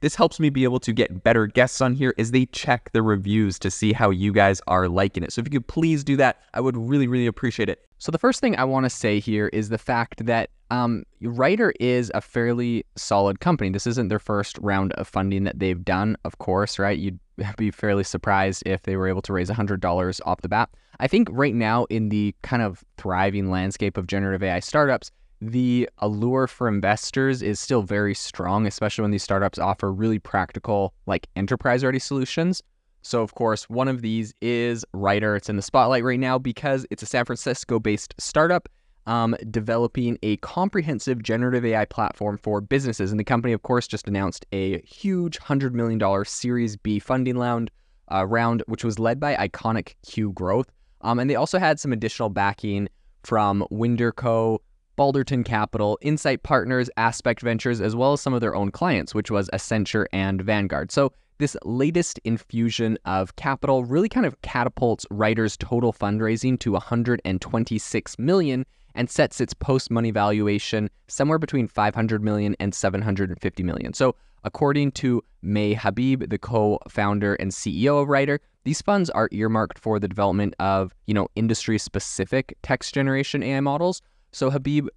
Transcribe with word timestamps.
This 0.00 0.14
helps 0.14 0.40
me 0.40 0.48
be 0.48 0.64
able 0.64 0.80
to 0.80 0.92
get 0.92 1.22
better 1.22 1.46
guests 1.46 1.80
on 1.80 1.94
here 1.94 2.14
as 2.16 2.30
they 2.30 2.46
check 2.46 2.90
the 2.92 3.02
reviews 3.02 3.58
to 3.58 3.70
see 3.70 3.92
how 3.92 4.08
you 4.10 4.32
guys 4.32 4.62
are 4.66 4.88
liking 4.88 5.22
it. 5.22 5.32
So 5.32 5.40
if 5.40 5.46
you 5.46 5.60
could 5.60 5.68
please 5.68 6.02
do 6.02 6.16
that, 6.16 6.40
I 6.54 6.60
would 6.60 6.76
really, 6.76 7.06
really 7.06 7.26
appreciate 7.26 7.68
it. 7.68 7.86
So 7.98 8.10
the 8.10 8.18
first 8.18 8.40
thing 8.40 8.56
I 8.56 8.64
want 8.64 8.84
to 8.84 8.90
say 8.90 9.20
here 9.20 9.48
is 9.48 9.68
the 9.68 9.76
fact 9.76 10.24
that 10.24 10.50
um, 10.70 11.04
Writer 11.20 11.74
is 11.80 12.10
a 12.14 12.22
fairly 12.22 12.86
solid 12.96 13.40
company. 13.40 13.70
This 13.70 13.86
isn't 13.86 14.08
their 14.08 14.18
first 14.18 14.56
round 14.62 14.92
of 14.94 15.06
funding 15.06 15.44
that 15.44 15.58
they've 15.58 15.84
done, 15.84 16.16
of 16.24 16.38
course, 16.38 16.78
right? 16.78 16.98
You'd 16.98 17.18
be 17.58 17.70
fairly 17.70 18.04
surprised 18.04 18.62
if 18.64 18.84
they 18.84 18.96
were 18.96 19.08
able 19.08 19.22
to 19.22 19.34
raise 19.34 19.50
$100 19.50 20.20
off 20.24 20.40
the 20.40 20.48
bat. 20.48 20.70
I 20.98 21.08
think 21.08 21.28
right 21.30 21.54
now, 21.54 21.84
in 21.84 22.08
the 22.10 22.34
kind 22.42 22.62
of 22.62 22.84
thriving 22.96 23.50
landscape 23.50 23.96
of 23.96 24.06
generative 24.06 24.42
AI 24.42 24.60
startups, 24.60 25.10
the 25.40 25.88
allure 25.98 26.46
for 26.46 26.68
investors 26.68 27.42
is 27.42 27.58
still 27.58 27.82
very 27.82 28.14
strong, 28.14 28.66
especially 28.66 29.02
when 29.02 29.10
these 29.10 29.22
startups 29.22 29.58
offer 29.58 29.92
really 29.92 30.18
practical, 30.18 30.92
like 31.06 31.28
enterprise 31.36 31.84
ready 31.84 31.98
solutions. 31.98 32.62
So, 33.02 33.22
of 33.22 33.34
course, 33.34 33.68
one 33.70 33.88
of 33.88 34.02
these 34.02 34.34
is 34.42 34.84
Writer. 34.92 35.36
It's 35.36 35.48
in 35.48 35.56
the 35.56 35.62
spotlight 35.62 36.04
right 36.04 36.20
now 36.20 36.38
because 36.38 36.86
it's 36.90 37.02
a 37.02 37.06
San 37.06 37.24
Francisco 37.24 37.78
based 37.78 38.14
startup 38.18 38.68
um, 39.06 39.34
developing 39.50 40.18
a 40.22 40.36
comprehensive 40.38 41.22
generative 41.22 41.64
AI 41.64 41.86
platform 41.86 42.36
for 42.36 42.60
businesses. 42.60 43.10
And 43.10 43.18
the 43.18 43.24
company, 43.24 43.54
of 43.54 43.62
course, 43.62 43.88
just 43.88 44.06
announced 44.06 44.44
a 44.52 44.80
huge 44.82 45.38
$100 45.40 45.72
million 45.72 46.24
Series 46.24 46.76
B 46.76 46.98
funding 46.98 47.38
round, 47.38 47.70
uh, 48.12 48.26
round 48.26 48.62
which 48.66 48.84
was 48.84 48.98
led 48.98 49.18
by 49.18 49.34
Iconic 49.36 49.94
Q 50.06 50.32
Growth. 50.32 50.70
Um, 51.00 51.18
and 51.18 51.30
they 51.30 51.36
also 51.36 51.58
had 51.58 51.80
some 51.80 51.92
additional 51.92 52.28
backing 52.28 52.88
from 53.22 53.66
WndrCo, 53.72 54.58
Balderton 55.00 55.46
Capital, 55.46 55.98
Insight 56.02 56.42
Partners, 56.42 56.90
Aspect 56.98 57.40
Ventures, 57.40 57.80
as 57.80 57.96
well 57.96 58.12
as 58.12 58.20
some 58.20 58.34
of 58.34 58.42
their 58.42 58.54
own 58.54 58.70
clients, 58.70 59.14
which 59.14 59.30
was 59.30 59.48
Accenture 59.54 60.04
and 60.12 60.42
Vanguard. 60.42 60.92
So 60.92 61.14
this 61.38 61.56
latest 61.64 62.20
infusion 62.24 62.98
of 63.06 63.34
capital 63.36 63.86
really 63.86 64.10
kind 64.10 64.26
of 64.26 64.38
catapults 64.42 65.06
Writer's 65.10 65.56
total 65.56 65.94
fundraising 65.94 66.58
to 66.58 66.72
126 66.72 68.18
million 68.18 68.66
and 68.94 69.08
sets 69.08 69.40
its 69.40 69.54
post-money 69.54 70.10
valuation 70.10 70.90
somewhere 71.08 71.38
between 71.38 71.66
500 71.66 72.22
million 72.22 72.54
and 72.60 72.74
750 72.74 73.62
million. 73.62 73.94
So 73.94 74.14
according 74.44 74.92
to 74.92 75.24
May 75.40 75.72
Habib, 75.72 76.28
the 76.28 76.36
co-founder 76.36 77.36
and 77.36 77.52
CEO 77.52 78.02
of 78.02 78.08
Writer, 78.08 78.38
these 78.64 78.82
funds 78.82 79.08
are 79.08 79.30
earmarked 79.32 79.78
for 79.78 79.98
the 79.98 80.08
development 80.08 80.54
of, 80.58 80.94
you 81.06 81.14
know, 81.14 81.28
industry-specific 81.36 82.58
text 82.60 82.92
generation 82.92 83.42
AI 83.42 83.60
models 83.60 84.02
so 84.32 84.50
Habib 84.50 84.88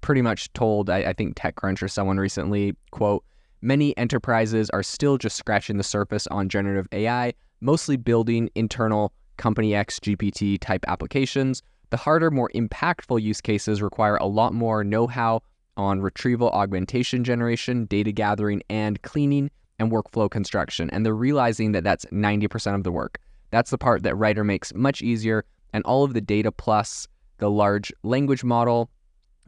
pretty 0.00 0.22
much 0.22 0.52
told, 0.52 0.90
I, 0.90 0.98
I 0.98 1.12
think 1.12 1.36
TechCrunch 1.36 1.82
or 1.82 1.88
someone 1.88 2.18
recently, 2.18 2.74
quote, 2.90 3.24
many 3.62 3.96
enterprises 3.96 4.70
are 4.70 4.82
still 4.82 5.18
just 5.18 5.36
scratching 5.36 5.76
the 5.76 5.84
surface 5.84 6.26
on 6.28 6.48
generative 6.48 6.88
AI, 6.92 7.32
mostly 7.60 7.96
building 7.96 8.50
internal 8.54 9.12
company 9.36 9.74
X 9.74 10.00
GPT 10.00 10.58
type 10.60 10.84
applications. 10.88 11.62
The 11.90 11.96
harder, 11.96 12.30
more 12.30 12.50
impactful 12.54 13.22
use 13.22 13.40
cases 13.40 13.80
require 13.80 14.16
a 14.16 14.26
lot 14.26 14.52
more 14.52 14.82
know 14.82 15.06
how 15.06 15.42
on 15.76 16.00
retrieval 16.00 16.50
augmentation 16.50 17.22
generation, 17.22 17.84
data 17.84 18.10
gathering, 18.12 18.62
and 18.68 19.00
cleaning 19.02 19.50
and 19.78 19.92
workflow 19.92 20.30
construction. 20.30 20.88
And 20.90 21.04
they're 21.04 21.14
realizing 21.14 21.72
that 21.72 21.84
that's 21.84 22.06
90% 22.06 22.74
of 22.74 22.82
the 22.82 22.90
work. 22.90 23.18
That's 23.50 23.70
the 23.70 23.78
part 23.78 24.02
that 24.02 24.16
Writer 24.16 24.42
makes 24.42 24.74
much 24.74 25.02
easier, 25.02 25.44
and 25.72 25.84
all 25.84 26.02
of 26.02 26.14
the 26.14 26.20
data 26.20 26.50
plus 26.50 27.06
the 27.38 27.50
large 27.50 27.92
language 28.02 28.44
model 28.44 28.90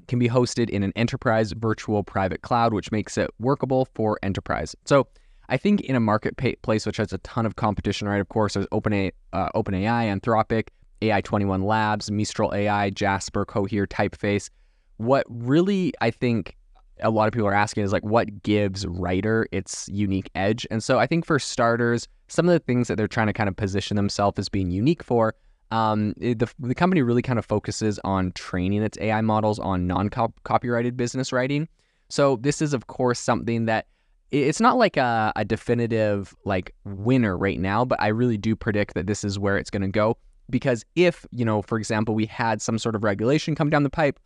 can 0.06 0.18
be 0.18 0.28
hosted 0.28 0.70
in 0.70 0.82
an 0.82 0.92
enterprise 0.96 1.52
virtual 1.52 2.02
private 2.02 2.42
cloud, 2.42 2.72
which 2.72 2.90
makes 2.90 3.18
it 3.18 3.30
workable 3.38 3.86
for 3.94 4.18
enterprise. 4.22 4.74
So 4.84 5.06
I 5.48 5.56
think 5.56 5.80
in 5.82 5.96
a 5.96 6.00
marketplace 6.00 6.86
which 6.86 6.98
has 6.98 7.12
a 7.12 7.18
ton 7.18 7.46
of 7.46 7.56
competition, 7.56 8.08
right? 8.08 8.20
Of 8.20 8.28
course, 8.28 8.54
there's 8.54 8.66
OpenAI, 8.66 9.12
uh, 9.32 9.48
OpenAI 9.54 10.20
Anthropic, 10.20 10.68
AI21 11.00 11.64
Labs, 11.64 12.10
Mistral 12.10 12.54
AI, 12.54 12.90
Jasper, 12.90 13.44
Cohere, 13.44 13.86
Typeface. 13.86 14.50
What 14.96 15.24
really 15.28 15.92
I 16.00 16.10
think 16.10 16.56
a 17.00 17.10
lot 17.10 17.28
of 17.28 17.32
people 17.32 17.48
are 17.48 17.54
asking 17.54 17.84
is 17.84 17.92
like, 17.92 18.04
what 18.04 18.42
gives 18.42 18.86
Writer 18.86 19.46
its 19.52 19.88
unique 19.90 20.30
edge? 20.34 20.66
And 20.70 20.82
so 20.82 20.98
I 20.98 21.06
think 21.06 21.24
for 21.24 21.38
starters, 21.38 22.08
some 22.26 22.48
of 22.48 22.52
the 22.52 22.58
things 22.58 22.88
that 22.88 22.96
they're 22.96 23.08
trying 23.08 23.28
to 23.28 23.32
kind 23.32 23.48
of 23.48 23.56
position 23.56 23.96
themselves 23.96 24.38
as 24.38 24.48
being 24.48 24.70
unique 24.70 25.02
for 25.02 25.34
um, 25.70 26.14
it, 26.20 26.38
the, 26.38 26.48
the 26.58 26.74
company 26.74 27.02
really 27.02 27.22
kind 27.22 27.38
of 27.38 27.44
focuses 27.44 27.98
on 28.04 28.32
training 28.32 28.82
its 28.82 28.98
AI 29.00 29.20
models 29.20 29.58
on 29.58 29.86
non 29.86 30.08
copyrighted 30.08 30.96
business 30.96 31.32
writing. 31.32 31.68
So 32.08 32.36
this 32.36 32.62
is, 32.62 32.72
of 32.72 32.86
course, 32.86 33.18
something 33.18 33.66
that 33.66 33.86
it's 34.30 34.60
not 34.60 34.76
like 34.76 34.96
a, 34.96 35.32
a 35.36 35.44
definitive 35.44 36.34
like 36.44 36.74
winner 36.84 37.36
right 37.36 37.58
now, 37.58 37.84
but 37.84 38.00
I 38.00 38.08
really 38.08 38.36
do 38.38 38.54
predict 38.56 38.94
that 38.94 39.06
this 39.06 39.24
is 39.24 39.38
where 39.38 39.56
it's 39.58 39.70
going 39.70 39.82
to 39.82 39.88
go. 39.88 40.16
Because 40.50 40.84
if, 40.96 41.26
you 41.30 41.44
know, 41.44 41.60
for 41.60 41.76
example, 41.78 42.14
we 42.14 42.24
had 42.24 42.62
some 42.62 42.78
sort 42.78 42.94
of 42.94 43.04
regulation 43.04 43.54
come 43.54 43.68
down 43.68 43.82
the 43.82 43.90
pipe 43.90 44.18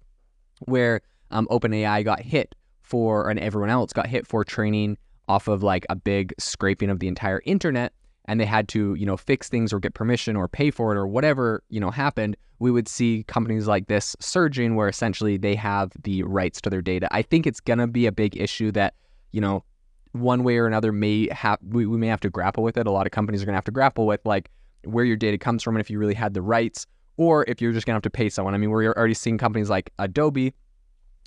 where 0.66 1.00
um, 1.32 1.48
OpenAI 1.50 2.04
got 2.04 2.20
hit 2.20 2.54
for, 2.82 3.28
and 3.28 3.41
everyone 3.41 3.70
else 3.70 3.92
got 3.92 4.06
hit 4.06 4.26
for 4.26 4.44
training 4.44 4.97
off 5.28 5.48
of 5.48 5.62
like 5.62 5.84
a 5.91 5.97
big 5.97 6.32
scraping 6.38 6.91
of 6.91 7.00
the 7.00 7.08
entire 7.08 7.42
internet, 7.44 7.92
and 8.27 8.41
they 8.41 8.44
had 8.44 8.69
to, 8.69 8.94
you 8.94 9.06
know, 9.06 9.16
fix 9.16 9.49
things 9.49 9.72
or 9.72 9.81
get 9.81 9.94
permission 9.94 10.37
or 10.37 10.49
pay 10.49 10.71
for 10.71 10.93
it 10.93 10.99
or 10.99 11.06
whatever, 11.06 11.62
you 11.69 11.81
know, 11.81 11.91
happened, 11.91 12.37
we 12.59 12.71
would 12.71 12.87
see 12.87 13.25
companies 13.27 13.66
like 13.66 13.88
this 13.88 14.15
surging 14.21 14.77
where 14.77 14.88
essentially 14.88 15.37
they 15.37 15.55
have 15.55 15.93
the 16.05 16.22
rights 16.22 16.61
to 16.61 16.71
their 16.71 16.82
data. 16.82 17.09
I 17.11 17.22
think 17.22 17.47
it's 17.47 17.61
going 17.61 17.81
to 17.81 17.87
be 17.87 18.06
a 18.06 18.12
big 18.12 18.37
issue 18.37 18.71
that, 18.72 18.94
you 19.32 19.41
know, 19.41 19.65
one 20.12 20.44
way 20.44 20.59
or 20.59 20.66
another 20.66 20.93
may 20.93 21.28
have 21.32 21.59
we, 21.66 21.87
we 21.87 21.97
may 21.97 22.06
have 22.06 22.21
to 22.21 22.31
grapple 22.31 22.62
with 22.62 22.77
it. 22.77 22.87
A 22.87 22.91
lot 22.91 23.06
of 23.06 23.12
companies 23.12 23.43
are 23.43 23.47
going 23.47 23.55
to 23.55 23.56
have 23.56 23.65
to 23.65 23.72
grapple 23.72 24.06
with 24.06 24.21
like 24.25 24.50
where 24.84 25.05
your 25.05 25.16
data 25.16 25.38
comes 25.38 25.62
from 25.62 25.75
and 25.75 25.81
if 25.81 25.91
you 25.91 25.99
really 25.99 26.15
had 26.15 26.34
the 26.34 26.43
rights 26.43 26.87
or 27.16 27.44
if 27.49 27.61
you're 27.61 27.72
just 27.72 27.87
going 27.87 27.94
to 27.94 27.97
have 27.97 28.03
to 28.03 28.11
pay 28.11 28.28
someone. 28.28 28.55
I 28.55 28.59
mean, 28.59 28.71
we're 28.71 28.93
already 28.93 29.15
seeing 29.15 29.38
companies 29.38 29.71
like 29.71 29.91
Adobe 29.99 30.55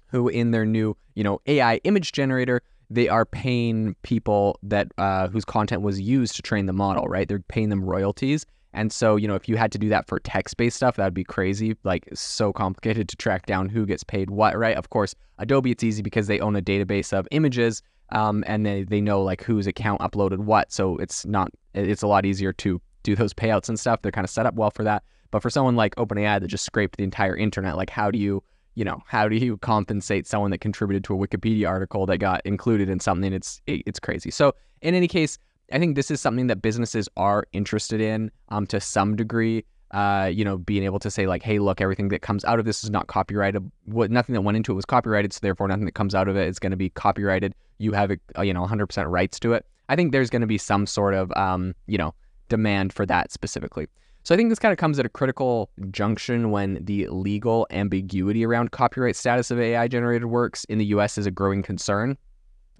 who 0.08 0.30
in 0.30 0.52
their 0.52 0.66
new, 0.66 0.96
you 1.16 1.24
know, 1.24 1.42
AI 1.48 1.78
image 1.84 2.12
generator 2.12 2.62
they 2.90 3.10
are 3.10 3.26
paying 3.26 3.96
people 4.04 4.60
that 4.64 4.88
uh, 4.98 5.28
whose 5.28 5.46
content 5.46 5.82
was 5.82 6.00
used 6.00 6.36
to 6.36 6.42
train 6.42 6.66
the 6.66 6.74
model, 6.74 7.06
right? 7.08 7.28
They're 7.28 7.40
paying 7.40 7.70
them 7.70 7.84
royalties. 7.84 8.46
And 8.74 8.92
so, 8.92 9.16
you 9.16 9.28
know, 9.28 9.36
if 9.36 9.48
you 9.48 9.56
had 9.56 9.72
to 9.72 9.78
do 9.78 9.88
that 9.90 10.06
for 10.06 10.20
text-based 10.20 10.76
stuff, 10.76 10.98
that'd 10.98 11.14
be 11.14 11.24
crazy. 11.24 11.78
Like 11.84 12.10
so 12.14 12.52
complicated 12.52 13.08
to 13.10 13.16
track 13.16 13.46
down 13.46 13.70
who 13.70 13.86
gets 13.86 14.04
paid 14.04 14.30
what, 14.30 14.58
right? 14.58 14.76
Of 14.76 14.90
course, 14.90 15.16
Adobe 15.40 15.72
it's 15.72 15.84
easy 15.84 16.02
because 16.02 16.28
they 16.28 16.40
own 16.40 16.56
a 16.56 16.62
database 16.62 17.14
of 17.14 17.28
images, 17.32 17.82
um, 18.12 18.44
and 18.48 18.66
they 18.66 18.84
they 18.84 19.02
know 19.02 19.22
like 19.22 19.44
whose 19.44 19.66
account 19.66 20.02
uploaded 20.02 20.40
what. 20.40 20.72
So 20.72 20.98
it's 20.98 21.26
not 21.26 21.52
it's 21.74 22.04
a 22.04 22.08
lot 22.08 22.26
easier 22.26 22.54
to 22.54 22.82
do 23.04 23.16
those 23.16 23.34
payouts 23.34 23.70
and 23.70 23.80
stuff. 23.80 24.02
They're 24.02 24.12
kind 24.12 24.26
of 24.26 24.30
set 24.30 24.46
up 24.46 24.56
well 24.56 24.72
for 24.72 24.84
that. 24.84 25.04
But 25.32 25.42
for 25.42 25.50
someone 25.50 25.76
like 25.76 25.96
OpenAI 25.96 26.40
that 26.40 26.48
just 26.48 26.66
scraped 26.66 26.98
the 26.98 27.04
entire 27.04 27.36
internet, 27.36 27.78
like 27.78 27.90
how 27.90 28.12
do 28.12 28.18
you 28.20 28.44
you 28.76 28.84
know, 28.84 29.02
how 29.08 29.28
do 29.28 29.38
you 29.38 29.58
compensate 29.58 30.28
someone 30.28 30.52
that 30.52 30.60
contributed 30.60 31.04
to 31.06 31.16
a 31.16 31.18
Wikipedia 31.18 31.68
article 31.68 32.06
that 32.06 32.18
got 32.18 32.42
included 32.46 32.90
in 32.90 33.00
something? 33.00 33.34
It's 33.34 33.62
it's 33.66 34.00
crazy. 34.00 34.30
So 34.30 34.54
in 34.82 34.94
any 34.94 35.08
case, 35.08 35.38
I 35.72 35.80
think 35.80 35.96
this 35.96 36.12
is 36.12 36.22
something 36.22 36.48
that 36.48 36.62
businesses 36.62 37.10
are 37.18 37.46
interested 37.54 38.02
in 38.02 38.32
um, 38.50 38.68
to 38.68 38.80
some 38.80 39.16
degree. 39.16 39.66
Uh, 39.92 40.30
you 40.32 40.44
know, 40.44 40.58
being 40.58 40.84
able 40.84 41.00
to 41.00 41.10
say 41.10 41.26
like, 41.26 41.42
hey, 41.42 41.58
look, 41.60 41.80
everything 41.80 42.10
that 42.10 42.22
comes 42.22 42.44
out 42.44 42.60
of 42.60 42.66
this 42.66 42.84
is 42.84 42.90
not 42.90 43.08
copyrighted. 43.08 43.72
What 43.86 44.12
nothing 44.12 44.34
that 44.34 44.42
went 44.42 44.58
into 44.58 44.74
it 44.74 44.76
was 44.76 44.84
copyrighted, 44.84 45.32
so 45.32 45.40
therefore 45.42 45.68
nothing 45.70 45.86
that 45.86 45.94
comes 45.94 46.14
out 46.14 46.28
of 46.28 46.36
it 46.36 46.48
is 46.50 46.60
going 46.60 46.72
to 46.72 46.78
be 46.78 46.90
copyrighted. 46.90 47.56
You 47.78 47.94
have 47.94 48.12
a, 48.12 48.46
you 48.46 48.54
know 48.54 48.66
100% 48.66 49.10
rights 49.10 49.40
to 49.40 49.54
it. 49.54 49.66
I 49.88 49.96
think 49.96 50.12
there's 50.12 50.30
going 50.30 50.42
to 50.42 50.48
be 50.48 50.58
some 50.58 50.86
sort 50.86 51.14
of 51.14 51.32
um, 51.38 51.76
you 51.88 51.98
know 51.98 52.14
demand 52.50 52.92
for 52.92 53.06
that 53.06 53.32
specifically. 53.32 53.88
So 54.26 54.34
I 54.34 54.38
think 54.38 54.50
this 54.50 54.58
kind 54.58 54.72
of 54.72 54.80
comes 54.80 54.98
at 54.98 55.06
a 55.06 55.10
critical 55.10 55.70
junction 55.92 56.50
when 56.50 56.84
the 56.84 57.08
legal 57.10 57.68
ambiguity 57.70 58.44
around 58.44 58.72
copyright 58.72 59.16
status 59.16 59.52
of 59.52 59.60
AI 59.60 59.88
generated 59.88 60.26
works 60.26 60.64
in 60.64 60.80
the 60.80 60.86
US 60.86 61.20
is 61.20 61.28
a 61.28 61.32
growing 61.32 61.62
concern. 61.62 62.18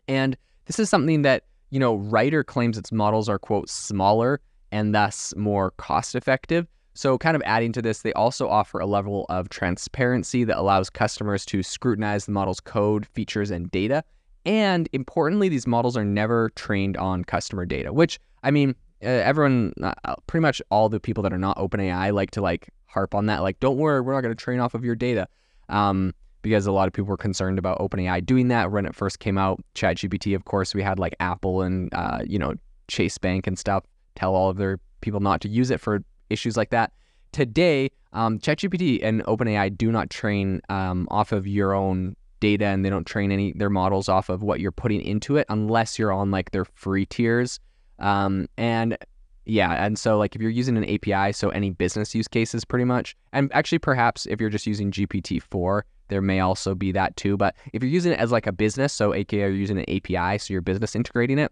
And 0.08 0.36
this 0.66 0.80
is 0.80 0.90
something 0.90 1.22
that, 1.22 1.44
you 1.70 1.80
know, 1.80 1.98
Writer 1.98 2.44
claims 2.44 2.80
its 2.80 2.92
models 2.92 3.30
are, 3.30 3.38
quote, 3.38 3.70
smaller 3.70 4.42
and 4.72 4.96
thus 4.96 5.36
more 5.38 5.70
cost 5.78 6.16
effective. 6.16 6.66
So, 6.96 7.16
kind 7.20 7.36
of 7.36 7.44
adding 7.46 7.74
to 7.74 7.82
this, 7.82 8.02
they 8.02 8.14
also 8.14 8.50
offer 8.50 8.80
a 8.80 8.88
level 8.88 9.28
of 9.30 9.50
transparency 9.50 10.46
that 10.46 10.58
allows 10.58 10.90
customers 10.90 11.46
to 11.48 11.62
scrutinize 11.62 12.26
the 12.26 12.32
model's 12.32 12.60
code, 12.60 13.06
features, 13.06 13.52
and 13.52 13.70
data. 13.70 14.04
And 14.46 14.90
importantly, 14.94 15.50
these 15.50 15.68
models 15.68 15.96
are 15.96 16.06
never 16.06 16.50
trained 16.56 16.98
on 16.98 17.24
customer 17.24 17.66
data, 17.66 17.94
which, 17.94 18.20
I 18.44 18.50
mean, 18.50 18.76
uh, 19.04 19.08
everyone, 19.08 19.74
uh, 19.82 20.16
pretty 20.28 20.42
much 20.42 20.62
all 20.70 20.90
the 20.90 21.00
people 21.00 21.24
that 21.24 21.34
are 21.34 21.38
not 21.38 21.58
OpenAI 21.58 22.14
like 22.14 22.32
to 22.32 22.42
like 22.42 22.70
harp 22.88 23.14
on 23.14 23.26
that. 23.28 23.42
Like, 23.42 23.60
don't 23.60 23.78
worry, 23.78 24.02
we're 24.02 24.14
not 24.14 24.22
going 24.22 24.36
to 24.36 24.42
train 24.42 24.60
off 24.60 24.74
of 24.74 24.84
your 24.84 24.96
data. 24.96 25.28
Um, 25.70 26.14
because 26.46 26.68
a 26.68 26.72
lot 26.72 26.88
of 26.88 26.94
people 26.94 27.08
were 27.08 27.18
concerned 27.18 27.58
about 27.58 27.80
OpenAI 27.80 28.24
doing 28.24 28.50
that 28.50 28.72
when 28.72 28.86
it 28.86 28.94
first 28.94 29.18
came 29.18 29.36
out. 29.36 29.60
ChatGPT, 29.74 30.36
of 30.36 30.46
course, 30.46 30.76
we 30.76 30.84
had 30.84 31.00
like 31.00 31.16
Apple 31.20 31.64
and 31.64 31.92
uh, 31.92 32.20
you 32.24 32.38
know 32.38 32.54
Chase 32.88 33.18
Bank 33.18 33.48
and 33.48 33.58
stuff 33.58 33.84
tell 34.14 34.36
all 34.36 34.52
of 34.52 34.58
their 34.58 34.80
people 35.02 35.20
not 35.20 35.42
to 35.42 35.50
use 35.50 35.72
it 35.72 35.82
for 35.82 36.04
issues 36.30 36.56
like 36.56 36.70
that. 36.70 36.94
Today, 37.32 37.90
um, 38.14 38.38
ChatGPT 38.38 39.00
and 39.02 39.24
OpenAI 39.24 39.76
do 39.76 39.92
not 39.92 40.12
train 40.12 40.62
um, 40.70 41.08
off 41.10 41.32
of 41.32 41.48
your 41.48 41.74
own 41.74 42.16
data, 42.40 42.66
and 42.66 42.86
they 42.86 42.92
don't 42.92 43.06
train 43.06 43.32
any 43.32 43.52
their 43.54 43.72
models 43.72 44.08
off 44.08 44.30
of 44.30 44.44
what 44.44 44.60
you're 44.60 44.72
putting 44.72 45.02
into 45.02 45.38
it, 45.38 45.48
unless 45.50 45.98
you're 45.98 46.14
on 46.14 46.30
like 46.30 46.52
their 46.52 46.66
free 46.66 47.08
tiers. 47.08 47.60
Um, 48.00 48.48
and 48.58 48.98
yeah, 49.46 49.86
and 49.86 49.98
so 49.98 50.18
like 50.18 50.36
if 50.36 50.42
you're 50.42 50.52
using 50.52 50.78
an 50.78 50.86
API, 50.86 51.32
so 51.32 51.50
any 51.50 51.70
business 51.70 52.16
use 52.16 52.28
cases 52.28 52.66
pretty 52.66 52.86
much, 52.86 53.16
and 53.32 53.52
actually 53.54 53.80
perhaps 53.80 54.26
if 54.26 54.42
you're 54.42 54.50
just 54.50 54.66
using 54.66 54.92
GPT 54.92 55.42
four, 55.42 55.86
there 56.08 56.22
may 56.22 56.40
also 56.40 56.76
be 56.76 56.92
that 56.92 57.16
too. 57.16 57.38
But 57.38 57.56
if 57.74 57.84
you're 57.84 57.92
using 57.92 58.12
it 58.12 58.20
as 58.20 58.32
like 58.32 58.48
a 58.48 58.52
business, 58.52 58.92
so 58.92 59.14
aka 59.14 59.40
you're 59.40 59.50
using 59.52 59.78
an 59.78 59.86
API, 59.90 60.40
so 60.40 60.54
your 60.54 60.62
business 60.62 60.96
integrating 60.96 61.38
it, 61.38 61.52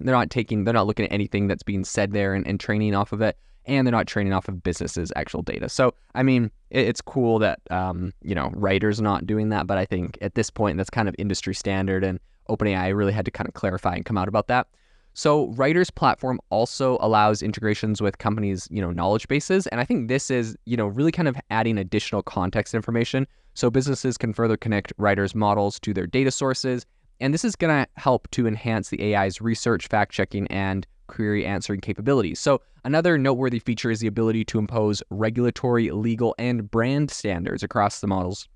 they're 0.00 0.14
not 0.14 0.30
taking, 0.30 0.64
they're 0.64 0.74
not 0.74 0.86
looking 0.86 1.06
at 1.06 1.12
anything 1.12 1.48
that's 1.48 1.62
being 1.62 1.84
said 1.84 2.12
there 2.12 2.34
and, 2.34 2.46
and 2.46 2.60
training 2.60 2.94
off 2.94 3.12
of 3.12 3.22
it, 3.22 3.38
and 3.64 3.86
they're 3.86 3.92
not 3.92 4.06
training 4.06 4.32
off 4.32 4.48
of 4.48 4.62
businesses' 4.62 5.12
actual 5.16 5.42
data. 5.42 5.68
So 5.68 5.94
I 6.14 6.22
mean, 6.22 6.50
it, 6.70 6.86
it's 6.88 7.00
cool 7.00 7.38
that 7.38 7.60
um, 7.70 8.12
you 8.22 8.34
know 8.34 8.50
Writer's 8.54 9.00
not 9.00 9.26
doing 9.26 9.48
that, 9.50 9.66
but 9.66 9.78
I 9.78 9.86
think 9.86 10.18
at 10.20 10.34
this 10.34 10.50
point 10.50 10.76
that's 10.76 10.90
kind 10.90 11.08
of 11.08 11.14
industry 11.18 11.54
standard, 11.54 12.04
and 12.04 12.20
OpenAI 12.50 12.94
really 12.94 13.12
had 13.12 13.24
to 13.24 13.30
kind 13.30 13.48
of 13.48 13.54
clarify 13.54 13.94
and 13.94 14.04
come 14.04 14.18
out 14.18 14.28
about 14.28 14.48
that. 14.48 14.66
So 15.14 15.48
Writer's 15.48 15.90
platform 15.90 16.40
also 16.50 16.96
allows 17.00 17.42
integrations 17.42 18.00
with 18.00 18.18
companies, 18.18 18.66
you 18.70 18.80
know, 18.80 18.90
knowledge 18.90 19.28
bases, 19.28 19.66
and 19.66 19.80
I 19.80 19.84
think 19.84 20.08
this 20.08 20.30
is, 20.30 20.56
you 20.64 20.76
know, 20.76 20.86
really 20.86 21.12
kind 21.12 21.28
of 21.28 21.36
adding 21.50 21.78
additional 21.78 22.22
context 22.22 22.74
information 22.74 23.26
so 23.54 23.70
businesses 23.70 24.16
can 24.16 24.32
further 24.32 24.56
connect 24.56 24.92
Writer's 24.96 25.34
models 25.34 25.78
to 25.80 25.92
their 25.92 26.06
data 26.06 26.30
sources, 26.30 26.86
and 27.20 27.34
this 27.34 27.44
is 27.44 27.54
going 27.54 27.84
to 27.84 27.90
help 28.00 28.30
to 28.30 28.46
enhance 28.46 28.88
the 28.88 29.14
AI's 29.14 29.40
research, 29.40 29.86
fact 29.86 30.12
checking, 30.12 30.46
and 30.48 30.86
query 31.08 31.44
answering 31.44 31.80
capabilities. 31.80 32.40
So 32.40 32.62
another 32.84 33.18
noteworthy 33.18 33.58
feature 33.58 33.90
is 33.90 34.00
the 34.00 34.06
ability 34.06 34.46
to 34.46 34.58
impose 34.58 35.02
regulatory, 35.10 35.90
legal, 35.90 36.34
and 36.38 36.70
brand 36.70 37.10
standards 37.10 37.62
across 37.62 38.00
the 38.00 38.06
models, 38.06 38.48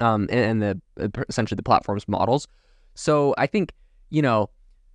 um, 0.00 0.26
and 0.30 0.62
the 0.62 0.80
essentially 1.28 1.56
the 1.56 1.62
platform's 1.62 2.08
models. 2.08 2.48
So 2.94 3.34
I 3.36 3.46
think 3.46 3.72
you 4.08 4.22
know 4.22 4.48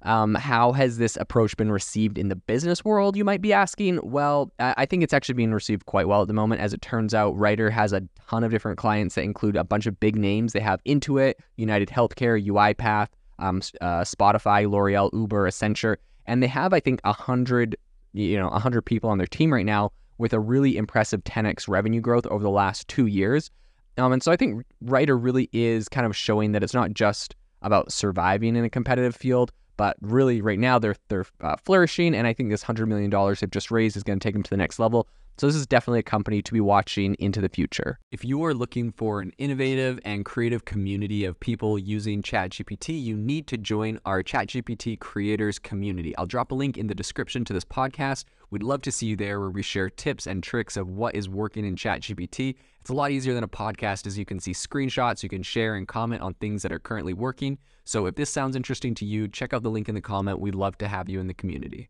um, 0.04 0.36
how 0.36 0.72
has 0.74 0.98
this 0.98 1.18
approach 1.18 1.58
been 1.58 1.72
received 1.72 2.18
in 2.18 2.30
the 2.30 2.36
business 2.36 2.86
world, 2.86 3.18
you 3.18 3.24
might 3.26 3.42
be 3.42 3.52
asking? 3.52 4.00
Well, 4.04 4.52
I 4.60 4.86
think 4.86 5.04
it's 5.04 5.14
actually 5.14 5.36
being 5.36 5.54
received 5.54 5.86
quite 5.86 6.08
well 6.08 6.22
at 6.22 6.28
the 6.28 6.34
moment. 6.34 6.62
As 6.62 6.74
it 6.74 6.82
turns 6.82 7.14
out, 7.14 7.36
Writer 7.36 7.70
has 7.70 7.94
a 7.94 8.04
ton 8.30 8.44
of 8.44 8.52
different 8.52 8.78
clients 8.78 9.16
that 9.16 9.24
include 9.24 9.56
a 9.56 9.64
bunch 9.64 9.86
of 9.88 10.00
big 10.00 10.16
names. 10.16 10.54
They 10.54 10.60
have 10.60 10.84
Intuit, 10.84 11.34
United 11.56 11.90
Healthcare, 11.90 12.44
UiPath, 12.46 13.08
um, 13.40 13.62
uh, 13.82 14.02
Spotify, 14.02 14.70
L'Oreal, 14.70 15.10
Uber, 15.14 15.50
Accenture, 15.50 15.98
and 16.26 16.44
they 16.44 16.48
have, 16.48 16.74
I 16.74 16.80
think, 16.80 17.02
a 17.04 17.14
hundred, 17.14 17.76
you 18.14 18.38
know, 18.38 18.50
a 18.50 18.60
hundred 18.60 18.84
people 18.84 19.10
on 19.10 19.18
their 19.18 19.28
team 19.28 19.52
right 19.54 19.66
now 19.66 19.92
with 20.20 20.34
a 20.34 20.40
really 20.40 20.78
impressive 20.78 21.24
10x 21.24 21.68
revenue 21.68 22.02
growth 22.02 22.26
over 22.28 22.44
the 22.44 22.50
last 22.50 22.88
two 22.88 23.06
years. 23.08 23.52
Um, 23.98 24.14
and 24.14 24.22
so 24.22 24.32
I 24.32 24.36
think 24.36 24.64
Writer 24.82 25.18
really 25.18 25.50
is 25.54 25.90
kind 25.90 26.06
of 26.06 26.16
showing 26.16 26.52
that 26.52 26.64
it's 26.64 26.74
not 26.74 26.94
just 26.94 27.36
about 27.62 27.92
surviving 27.92 28.56
in 28.56 28.64
a 28.64 28.70
competitive 28.70 29.16
field, 29.16 29.52
but 29.78 29.96
really, 30.02 30.42
right 30.42 30.60
now 30.60 30.80
they're 30.80 30.96
they're 31.08 31.26
uh, 31.42 31.56
flourishing, 31.58 32.16
and 32.16 32.28
I 32.28 32.34
think 32.34 32.50
this 32.50 32.64
hundred 32.64 32.88
million 32.88 33.10
dollars 33.10 33.40
they've 33.40 33.52
just 33.52 33.72
raised 33.72 33.96
is 33.96 34.04
going 34.04 34.20
to 34.20 34.24
take 34.24 34.34
them 34.34 34.44
to 34.44 34.50
the 34.50 34.58
next 34.58 34.80
level. 34.80 35.08
So 35.40 35.46
this 35.46 35.56
is 35.56 35.68
definitely 35.68 36.00
a 36.00 36.04
company 36.04 36.42
to 36.42 36.52
be 36.52 36.60
watching 36.60 37.16
into 37.20 37.42
the 37.42 37.50
future. 37.50 38.00
If 38.12 38.26
you 38.26 38.44
are 38.44 38.56
looking 38.56 38.92
for 38.92 39.22
an 39.22 39.34
innovative 39.38 40.00
and 40.04 40.26
creative 40.26 40.66
community 40.66 41.26
of 41.26 41.40
people 41.40 41.78
using 41.78 42.24
ChatGPT, 42.24 43.00
you 43.00 43.16
need 43.16 43.46
to 43.48 43.58
join 43.58 44.00
our 44.04 44.24
ChatGPT 44.24 45.00
creators 45.00 45.60
community. 45.60 46.18
I'll 46.18 46.26
drop 46.26 46.52
a 46.52 46.56
link 46.56 46.76
in 46.76 46.88
the 46.88 46.96
description 46.96 47.46
to 47.46 47.54
this 47.54 47.64
podcast. 47.64 48.26
We'd 48.50 48.64
love 48.64 48.82
to 48.82 48.92
see 48.92 49.06
you 49.06 49.16
there 49.16 49.40
where 49.40 49.52
we 49.52 49.62
share 49.62 49.92
tips 49.92 50.26
and 50.26 50.42
tricks 50.42 50.76
of 50.76 50.90
what 50.90 51.14
is 51.14 51.30
working 51.30 51.66
in 51.66 51.76
ChatGPT. 51.76 52.56
It's 52.82 52.90
a 52.90 52.96
lot 52.96 53.12
easier 53.12 53.36
than 53.36 53.44
a 53.44 53.48
podcast 53.48 54.08
as 54.08 54.18
you 54.18 54.26
can 54.26 54.40
see 54.40 54.54
screenshots, 54.54 55.22
you 55.22 55.30
can 55.30 55.44
share 55.44 55.76
and 55.76 55.88
comment 55.88 56.24
on 56.24 56.34
things 56.34 56.64
that 56.64 56.72
are 56.72 56.80
currently 56.80 57.14
working. 57.14 57.60
So 57.84 58.08
if 58.08 58.16
this 58.16 58.32
sounds 58.32 58.56
interesting 58.56 58.96
to 58.96 59.06
you, 59.06 59.28
check 59.28 59.54
out 59.54 59.62
the 59.62 59.70
link 59.70 59.88
in 59.88 59.94
the 59.94 60.02
comment. 60.02 60.40
We'd 60.40 60.56
love 60.56 60.80
to 60.80 60.88
have 60.88 61.10
you 61.10 61.20
in 61.20 61.28
the 61.28 61.36
community. 61.36 61.90